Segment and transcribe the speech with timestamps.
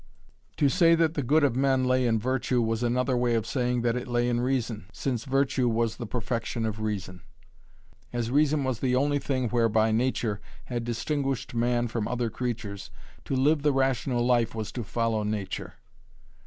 [0.57, 3.83] To say that the good of men lay in virtue was another way of saying
[3.83, 7.21] that it lay in reason, since virtue was the perfection of reason.
[8.11, 12.89] As reason was the only thing whereby Nature had distinguished man from other creatures,
[13.25, 15.75] to live the rational life was to follow Nature.